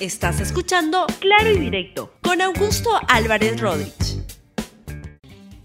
[0.00, 4.22] Estás escuchando Claro y Directo con Augusto Álvarez Rodríguez.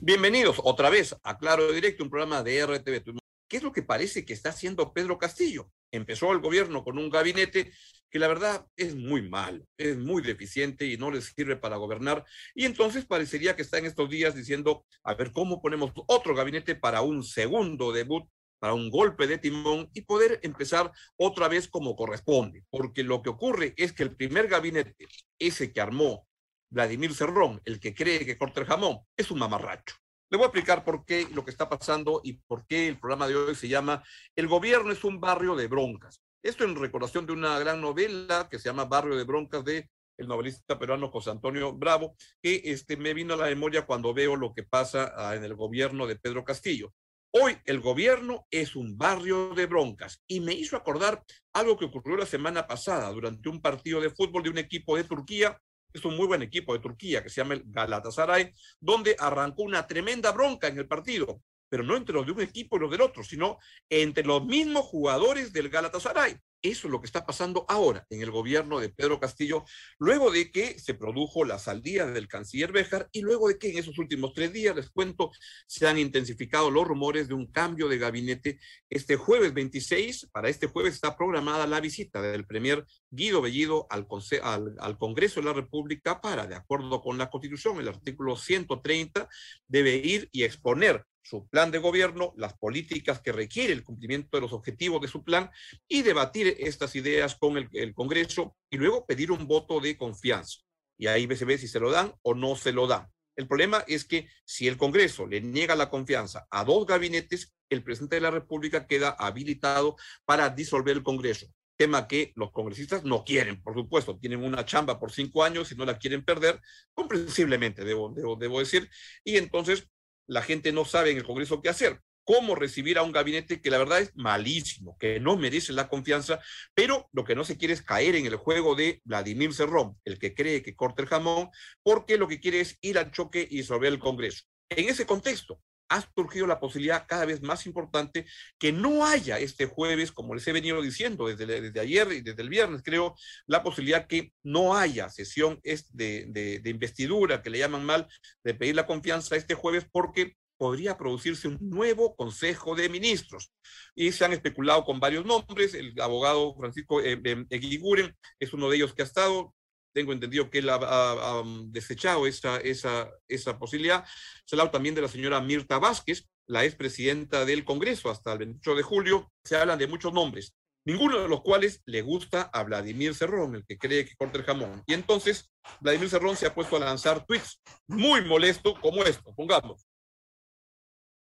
[0.02, 3.20] Bienvenidos otra vez a Claro y Directo, un programa de RTV.
[3.48, 5.70] ¿Qué es lo que parece que está haciendo Pedro Castillo?
[5.92, 7.74] Empezó el gobierno con un gabinete
[8.10, 12.26] que la verdad es muy malo, es muy deficiente y no les sirve para gobernar.
[12.56, 16.74] Y entonces parecería que está en estos días diciendo, a ver, ¿cómo ponemos otro gabinete
[16.74, 18.28] para un segundo debut
[18.64, 22.64] para un golpe de timón y poder empezar otra vez como corresponde.
[22.70, 25.06] Porque lo que ocurre es que el primer gabinete,
[25.38, 26.26] ese que armó
[26.70, 29.98] Vladimir Cerrón, el que cree que corta el jamón, es un mamarracho.
[30.30, 33.28] Le voy a explicar por qué lo que está pasando y por qué el programa
[33.28, 34.02] de hoy se llama
[34.34, 36.22] El gobierno es un barrio de broncas.
[36.42, 40.30] Esto en recordación de una gran novela que se llama Barrio de Broncas de el
[40.30, 44.54] novelista peruano José Antonio Bravo, que este, me vino a la memoria cuando veo lo
[44.54, 46.94] que pasa ah, en el gobierno de Pedro Castillo.
[47.36, 52.16] Hoy el gobierno es un barrio de broncas y me hizo acordar algo que ocurrió
[52.16, 55.60] la semana pasada durante un partido de fútbol de un equipo de Turquía,
[55.92, 59.88] es un muy buen equipo de Turquía que se llama el Galatasaray, donde arrancó una
[59.88, 63.02] tremenda bronca en el partido, pero no entre los de un equipo y los del
[63.02, 63.58] otro, sino
[63.90, 66.38] entre los mismos jugadores del Galatasaray.
[66.64, 69.66] Eso es lo que está pasando ahora en el gobierno de Pedro Castillo,
[70.00, 73.80] luego de que se produjo la salida del canciller Béjar y luego de que en
[73.80, 75.32] esos últimos tres días, les cuento,
[75.68, 78.60] se han intensificado los rumores de un cambio de gabinete.
[78.90, 84.08] Este jueves 26, para este jueves está programada la visita del premier Guido Bellido al,
[84.42, 89.28] al, al Congreso de la República para, de acuerdo con la Constitución, el artículo 130,
[89.68, 94.42] debe ir y exponer su plan de gobierno, las políticas que requiere el cumplimiento de
[94.42, 95.50] los objetivos de su plan
[95.88, 100.60] y debatir estas ideas con el, Congreso y luego pedir un voto de confianza.
[100.98, 103.08] Y ahí se ve si se lo dan o no se lo dan.
[103.36, 107.84] El problema es que si el Congreso le niega la confianza a dos gabinetes, el
[107.84, 109.96] presidente de la República queda habilitado
[110.26, 111.48] para disolver el Congreso.
[111.76, 115.76] Tema que los congresistas no quieren, por supuesto, tienen una chamba por cinco años y
[115.76, 116.62] no la quieren perder,
[116.94, 118.88] comprensiblemente, debo, debo, decir.
[119.24, 119.88] Y entonces
[120.28, 122.00] la gente no sabe en el Congreso qué hacer.
[122.26, 126.40] Cómo recibir a un gabinete que la verdad es malísimo, que no merece la confianza,
[126.74, 130.20] pero lo que no se quiere es caer en el juego de Vladimir Cerrón, el
[130.20, 131.50] que cree que corta el jamón,
[131.84, 134.46] porque lo que quiere es ir al choque y disolver el Congreso.
[134.70, 135.60] En ese contexto,
[135.94, 138.26] ha surgido la posibilidad cada vez más importante
[138.58, 142.42] que no haya este jueves, como les he venido diciendo desde, desde ayer y desde
[142.42, 143.16] el viernes, creo,
[143.46, 148.08] la posibilidad que no haya sesión de, de, de investidura, que le llaman mal,
[148.44, 153.52] de pedir la confianza este jueves, porque podría producirse un nuevo Consejo de Ministros.
[153.96, 155.74] Y se han especulado con varios nombres.
[155.74, 159.54] El abogado Francisco eh, eh, Eguiguren es uno de ellos que ha estado
[159.94, 164.06] tengo entendido que él ha, um, desechado esa, esa, esa posibilidad.
[164.46, 168.76] Se habla también de la señora Mirta Vázquez, la expresidenta del Congreso hasta el 28
[168.76, 169.32] de julio.
[169.44, 170.56] Se hablan de muchos nombres,
[170.86, 174.44] ninguno de los cuales le gusta a Vladimir Cerrón, el que cree que corta el
[174.44, 174.84] jamón.
[174.86, 179.88] Y entonces Vladimir Cerrón se ha puesto a lanzar tweets muy molesto como esto, pongamos.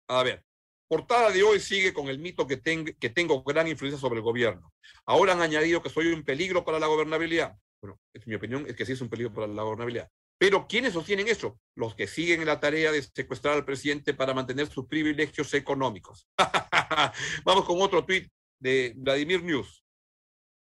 [0.08, 0.44] A ver,
[0.88, 4.72] portada de hoy sigue con el mito que, que tengo gran influencia sobre el gobierno.
[5.06, 7.56] Ahora han añadido que soy un peligro para la gobernabilidad.
[7.84, 10.10] Bueno, es mi opinión, es que sí es un peligro para la gobernabilidad.
[10.38, 11.60] Pero ¿quiénes sostienen eso?
[11.74, 16.26] Los que siguen la tarea de secuestrar al presidente para mantener sus privilegios económicos.
[17.44, 19.84] Vamos con otro tuit de Vladimir News.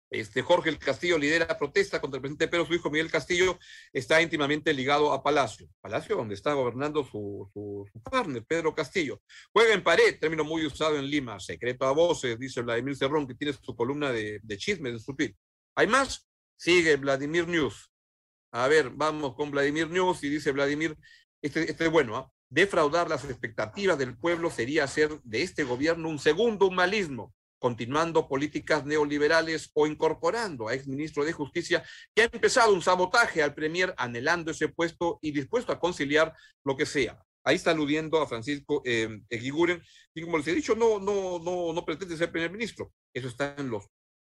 [0.10, 3.58] Este Jorge el Castillo lidera protesta contra el presidente, pero su hijo Miguel Castillo
[3.94, 5.70] está íntimamente ligado a Palacio.
[5.80, 9.22] Palacio donde está gobernando su, su, partner, Pedro Castillo.
[9.54, 11.40] Juega en pared, término muy usado en Lima.
[11.40, 15.34] Secreto a voces, dice Vladimir Cerrón, que tiene su columna de, chismes en su tweet.
[15.74, 17.92] Hay más, Sigue Vladimir News.
[18.52, 20.98] A ver, vamos con Vladimir News y dice Vladimir,
[21.42, 22.32] este, este es bueno, ¿ah?
[22.50, 28.86] defraudar las expectativas del pueblo sería hacer de este gobierno un segundo humanismo, continuando políticas
[28.86, 31.84] neoliberales o incorporando a exministro de Justicia
[32.16, 36.76] que ha empezado un sabotaje al Premier anhelando ese puesto y dispuesto a conciliar lo
[36.76, 37.22] que sea.
[37.44, 41.86] Ahí está aludiendo a Francisco eh, y como les he dicho, no, no, no, no
[41.86, 42.92] pretende ser primer ministro.
[43.14, 43.86] Eso está en los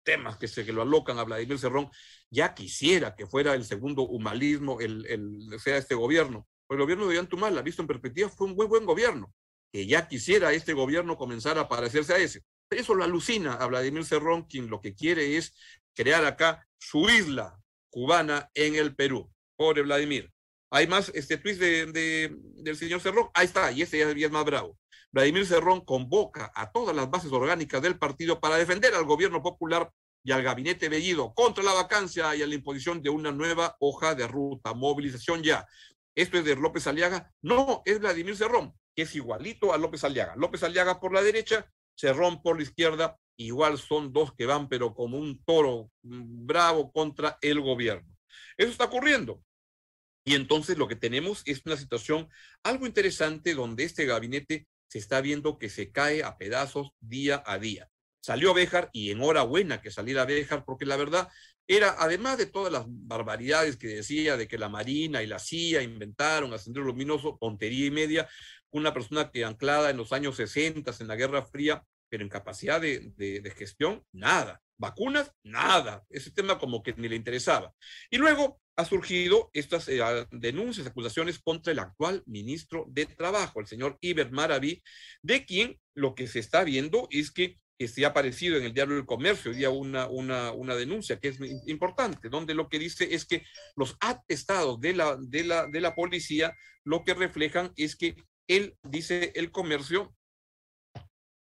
[0.10, 1.92] temas que se que lo alocan a Vladimir Cerrón,
[2.32, 6.48] ya quisiera que fuera el segundo humanismo, el, el sea este gobierno.
[6.66, 9.32] Pues el gobierno de Antumal, visto en perspectiva, fue un muy buen gobierno,
[9.72, 12.42] que ya quisiera este gobierno comenzar a parecerse a ese.
[12.72, 15.54] Eso lo alucina a Vladimir Cerrón, quien lo que quiere es
[15.94, 17.60] crear acá su isla
[17.92, 19.32] cubana en el Perú.
[19.56, 20.32] Pobre Vladimir.
[20.72, 23.30] Hay más este tweet de, del señor Cerrón.
[23.36, 24.76] Ahí está, y este ya es más bravo.
[25.12, 29.92] Vladimir Cerrón convoca a todas las bases orgánicas del partido para defender al gobierno popular
[30.24, 34.16] y al gabinete Bellido contra la vacancia y a la imposición de una nueva hoja
[34.16, 34.74] de ruta.
[34.74, 35.68] Movilización ya.
[36.16, 37.32] ¿Esto es de López Aliaga?
[37.42, 40.36] No, es Vladimir Cerrón, que es igualito a López Aliaga.
[40.36, 44.94] López Aliaga por la derecha, Cerrón por la izquierda igual son dos que van, pero
[44.94, 48.18] como un toro mm, bravo contra el gobierno.
[48.58, 49.44] Eso está ocurriendo.
[50.26, 52.30] Y entonces lo que tenemos es una situación
[52.64, 57.58] algo interesante donde este gabinete se está viendo que se cae a pedazos día a
[57.58, 57.90] día.
[58.22, 61.30] Salió Béjar y enhorabuena que saliera Béjar, porque la verdad
[61.68, 65.82] era, además de todas las barbaridades que decía de que la Marina y la CIA
[65.84, 68.28] inventaron ascender luminoso, tontería y media,
[68.72, 72.82] una persona que anclada en los años 60 en la Guerra Fría, pero en capacidad
[72.82, 74.62] de, de gestión, nada.
[74.78, 76.04] Vacunas, nada.
[76.10, 77.74] Ese tema como que ni le interesaba.
[78.10, 80.00] Y luego ha surgido estas eh,
[80.32, 84.82] denuncias, acusaciones contra el actual ministro de Trabajo, el señor Iber Maraví,
[85.22, 88.96] de quien lo que se está viendo es que se ha aparecido en el diario
[88.96, 93.14] del comercio, hoy día una, una, una denuncia que es importante, donde lo que dice
[93.14, 93.44] es que
[93.76, 98.16] los atestados de la, de, la, de la policía lo que reflejan es que
[98.48, 100.14] él, dice el comercio,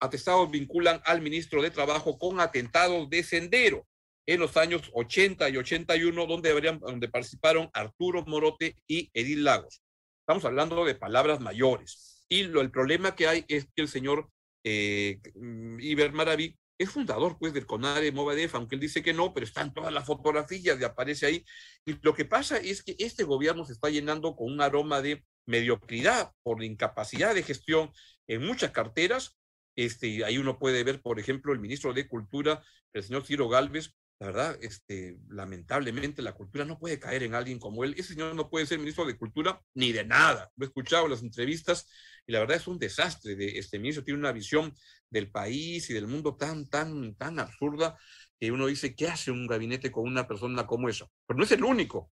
[0.01, 3.87] atestados vinculan al ministro de Trabajo con atentados de sendero
[4.27, 9.81] en los años 80 y 81, donde, donde participaron Arturo Morote y Edil Lagos.
[10.21, 12.23] Estamos hablando de palabras mayores.
[12.29, 14.29] Y lo, el problema que hay es que el señor
[14.63, 19.33] eh, mm, Iber Maraví es fundador pues del CONARE Movadef, aunque él dice que no,
[19.33, 21.45] pero están todas las fotografías y aparece ahí.
[21.85, 25.25] Y lo que pasa es que este gobierno se está llenando con un aroma de
[25.45, 27.91] mediocridad por la incapacidad de gestión
[28.27, 29.37] en muchas carteras.
[29.75, 32.63] Este, ahí uno puede ver, por ejemplo, el ministro de Cultura,
[32.93, 37.57] el señor Ciro Galvez, la verdad, este, lamentablemente la cultura no puede caer en alguien
[37.57, 37.95] como él.
[37.97, 40.51] Ese señor no puede ser ministro de Cultura ni de nada.
[40.57, 41.87] Lo he escuchado en las entrevistas
[42.27, 43.37] y la verdad es un desastre.
[43.37, 44.75] De, este ministro tiene una visión
[45.09, 47.97] del país y del mundo tan, tan, tan absurda
[48.37, 51.07] que uno dice, ¿qué hace un gabinete con una persona como esa?
[51.25, 52.11] Pero no es el único.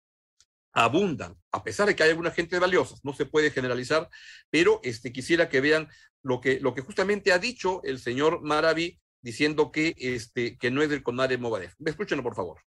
[0.72, 4.08] Abundan, a pesar de que hay alguna gente valiosa, no se puede generalizar,
[4.50, 5.88] pero este, quisiera que vean
[6.22, 10.82] lo que, lo que justamente ha dicho el señor Maraví diciendo que, este, que no
[10.82, 11.74] es del CONARE Movadef.
[11.84, 12.60] Escúchenlo, por favor.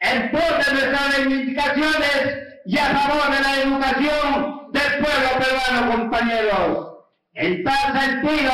[0.00, 6.94] En pos de nuestras reivindicaciones y a favor de la educación del pueblo peruano, compañeros.
[7.32, 8.52] En tal sentido,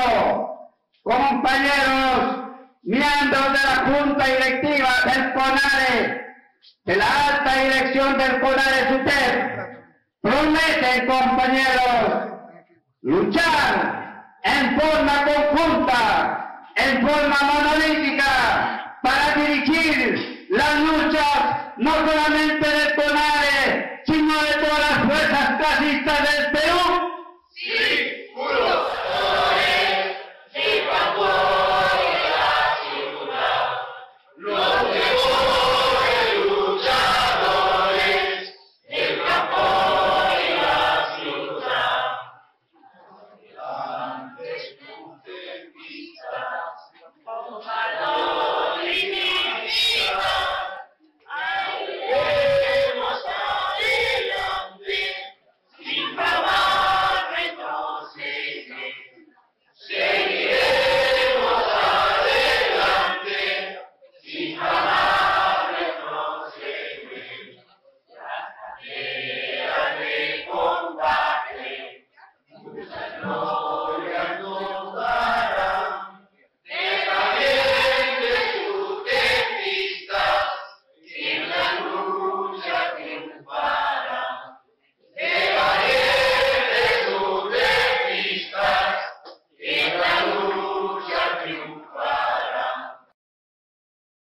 [1.03, 2.45] compañeros,
[2.83, 6.25] miembros de la Junta Directiva del CONARE,
[6.85, 9.55] de la alta dirección del CONARE SUTEP,
[10.21, 12.33] prometen, compañeros,
[13.03, 14.04] luchar
[14.45, 22.95] en forma conjunta, en forma monolítica, para dirigir las luchas no solamente de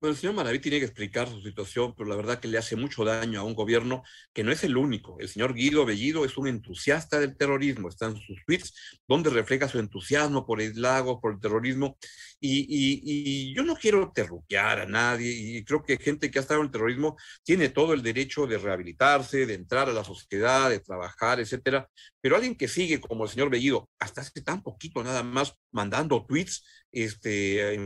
[0.00, 3.04] el señor Maraví tiene que explicar su situación, pero la verdad que le hace mucho
[3.04, 4.02] daño a un gobierno
[4.32, 5.18] que no es el único.
[5.18, 8.74] El señor Guido Bellido es un entusiasta del terrorismo, está en sus tweets
[9.08, 11.98] donde refleja su entusiasmo por el lago, por el terrorismo.
[12.40, 16.60] Y, y, yo no quiero terruquear a nadie, y creo que gente que ha estado
[16.60, 20.78] en el terrorismo tiene todo el derecho de rehabilitarse, de entrar a la sociedad, de
[20.78, 21.88] trabajar, etcétera.
[22.20, 26.24] Pero alguien que sigue como el señor Bellido, hasta hace tan poquito nada más, mandando
[26.26, 27.78] tweets este,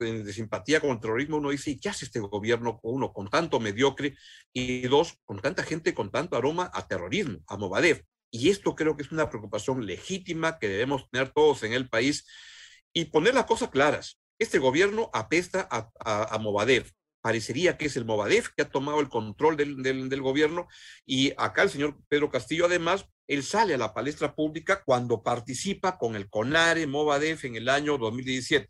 [0.00, 3.60] de simpatía con el terrorismo, uno dice, ¿y qué hace este gobierno, uno, con tanto
[3.60, 4.16] mediocre,
[4.52, 8.02] y dos, con tanta gente con tanto aroma a terrorismo, a Movadef?
[8.30, 12.26] Y esto creo que es una preocupación legítima que debemos tener todos en el país
[12.92, 14.18] y poner las cosas claras.
[14.38, 16.38] Este gobierno apesta a, a.
[17.20, 20.66] Parecería que es el Movadef que ha tomado el control del, del, del, gobierno
[21.06, 25.98] y acá el señor Pedro Castillo además, él sale a la palestra pública cuando participa
[25.98, 28.66] con el CONARE Movadef en el año 2017.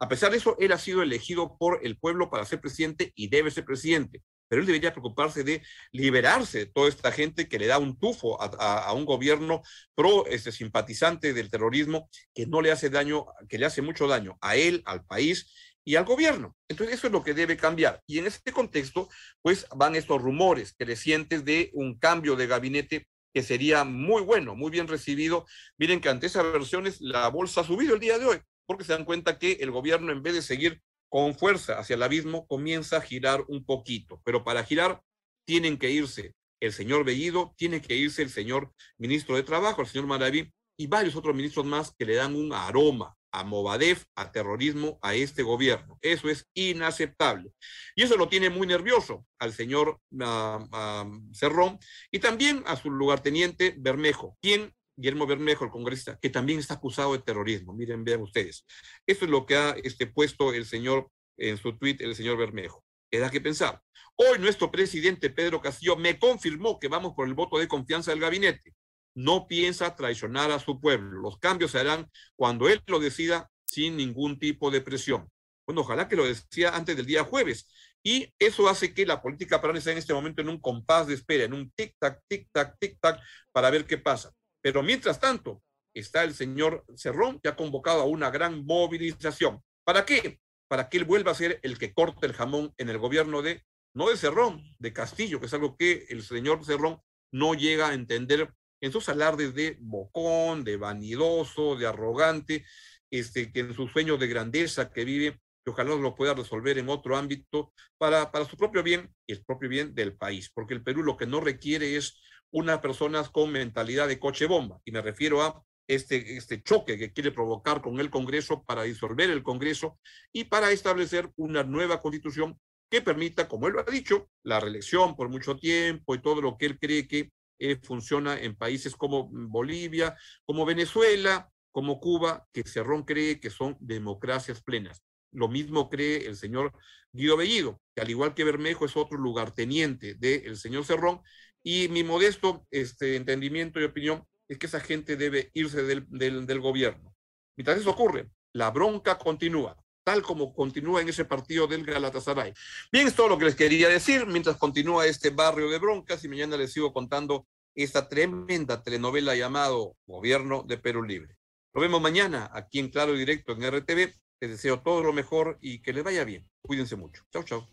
[0.00, 3.28] A pesar de eso, él ha sido elegido por el pueblo para ser presidente y
[3.28, 4.22] debe ser presidente.
[4.48, 8.36] pero él debería preocuparse de liberarse de toda esta gente que le da un tufo
[8.42, 9.62] a, un gobierno
[9.94, 14.36] pro este, simpatizante del terrorismo que no le hace daño, que le hace mucho daño
[14.40, 15.54] a él, al país
[15.84, 16.56] y al gobierno.
[16.68, 18.02] Entonces, eso es lo que debe cambiar.
[18.06, 19.08] Y en este contexto,
[19.42, 24.70] pues van estos rumores crecientes de un cambio de gabinete que sería muy bueno, muy
[24.70, 25.46] bien recibido.
[25.78, 28.40] Miren que ante esas versiones la bolsa ha subido el día de hoy,
[28.70, 32.04] porque se dan cuenta que el gobierno, en vez de seguir con fuerza hacia el
[32.04, 34.22] abismo, comienza a girar un poquito.
[34.24, 35.02] Pero para girar,
[35.44, 39.88] tienen que irse el señor Bellido, tiene que irse el señor ministro de Trabajo, el
[39.88, 44.30] señor Maraví, y varios otros ministros más que le dan un aroma a Movadef, a
[44.30, 45.98] terrorismo, a este gobierno.
[46.00, 47.50] Eso es inaceptable.
[47.96, 51.80] Y eso lo tiene muy nervioso al señor uh, Cerrón
[52.12, 57.12] y también a su lugarteniente Bermejo, quien, Guillermo Bermejo, el congresista, que también está acusado
[57.12, 57.72] de terrorismo.
[57.72, 58.66] Miren, vean ustedes.
[59.06, 62.84] Eso es lo que ha este, puesto el señor en su tweet, el señor Bermejo.
[63.10, 63.80] Queda que pensar.
[64.16, 68.20] Hoy nuestro presidente Pedro Castillo me confirmó que vamos por el voto de confianza del
[68.20, 68.74] gabinete
[69.14, 71.20] no piensa traicionar a su pueblo.
[71.20, 75.28] Los cambios se harán cuando él lo decida sin ningún tipo de presión.
[75.66, 77.68] Bueno, ojalá que lo decía antes del día jueves.
[78.02, 81.14] Y eso hace que la política peruana esté en este momento en un compás de
[81.14, 83.20] espera, en un tic-tac, tic-tac, tic-tac,
[83.52, 84.32] para ver qué pasa.
[84.62, 85.62] Pero mientras tanto,
[85.94, 89.62] está el señor Cerrón, que ha convocado a una gran movilización.
[89.84, 90.40] ¿Para qué?
[90.68, 93.64] Para que él vuelva a ser el que corte el jamón en el gobierno de,
[93.94, 97.00] no de Cerrón, de Castillo, que es algo que el señor Cerrón
[97.32, 102.64] no llega a entender en sus alardes de bocón, de vanidoso, de arrogante,
[103.10, 106.88] este, que en sus sueños de grandeza que vive, que ojalá lo pueda resolver en
[106.88, 110.82] otro ámbito para, para su propio bien y el propio bien del país, porque el
[110.82, 115.02] Perú lo que no requiere es unas personas con mentalidad de coche bomba, y me
[115.02, 119.98] refiero a este, este choque que quiere provocar con el Congreso para disolver el Congreso
[120.32, 122.58] y para establecer una nueva constitución
[122.90, 126.56] que permita, como él lo ha dicho, la reelección por mucho tiempo y todo lo
[126.58, 132.64] que él cree que eh, funciona en países como Bolivia, como Venezuela, como Cuba, que
[132.64, 135.02] Cerrón cree que son democracias plenas.
[135.32, 136.72] Lo mismo cree el señor
[137.12, 141.20] Guido Bellido, que al igual que Bermejo es otro lugarteniente del señor Cerrón,
[141.62, 146.46] y mi modesto este, entendimiento y opinión es que esa gente debe irse del, del,
[146.46, 147.14] del gobierno.
[147.56, 152.52] Mientras eso ocurre, la bronca continúa tal como continúa en ese partido del Galatasaray.
[152.90, 156.28] Bien, es todo lo que les quería decir mientras continúa este barrio de broncas y
[156.28, 161.36] mañana les sigo contando esta tremenda telenovela llamado Gobierno de Perú Libre.
[161.72, 164.12] Lo vemos mañana aquí en Claro Directo en RTV.
[164.40, 166.48] Les deseo todo lo mejor y que les vaya bien.
[166.62, 167.24] Cuídense mucho.
[167.30, 167.68] Chao, chao.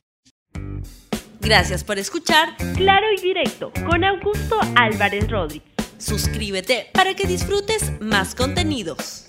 [1.39, 5.71] Gracias por escuchar Claro y Directo con Augusto Álvarez Rodríguez.
[5.97, 9.23] Suscríbete para que disfrutes más contenidos.